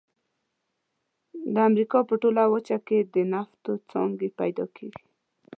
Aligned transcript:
د 1.53 1.55
امریکا 1.69 1.99
په 2.09 2.15
ټوله 2.21 2.43
وچه 2.53 2.77
کې 2.87 2.97
د 3.13 3.15
نفتو 3.31 3.71
څاګانې 3.89 4.27
پیدا 4.39 4.65
کیږي. 4.75 5.03